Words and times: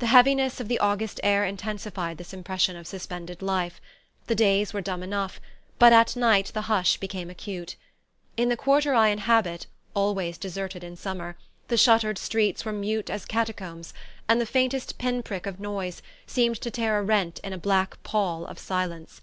The 0.00 0.06
heaviness 0.06 0.58
of 0.58 0.66
the 0.66 0.80
August 0.80 1.20
air 1.22 1.44
intensified 1.44 2.18
this 2.18 2.34
impression 2.34 2.74
of 2.74 2.88
suspended 2.88 3.40
life. 3.40 3.80
The 4.26 4.34
days 4.34 4.72
were 4.74 4.80
dumb 4.80 5.00
enough; 5.00 5.40
but 5.78 5.92
at 5.92 6.16
night 6.16 6.46
the 6.54 6.62
hush 6.62 6.96
became 6.96 7.30
acute. 7.30 7.76
In 8.36 8.48
the 8.48 8.56
quarter 8.56 8.94
I 8.94 9.10
inhabit, 9.10 9.68
always 9.94 10.38
deserted 10.38 10.82
in 10.82 10.96
summer, 10.96 11.36
the 11.68 11.76
shuttered 11.76 12.18
streets 12.18 12.64
were 12.64 12.72
mute 12.72 13.10
as 13.10 13.24
catacombs, 13.24 13.94
and 14.28 14.40
the 14.40 14.44
faintest 14.44 14.98
pin 14.98 15.22
prick 15.22 15.46
of 15.46 15.60
noise 15.60 16.02
seemed 16.26 16.60
to 16.62 16.70
tear 16.72 16.98
a 16.98 17.02
rent 17.04 17.38
in 17.44 17.52
a 17.52 17.58
black 17.58 18.02
pall 18.02 18.44
of 18.44 18.58
silence. 18.58 19.20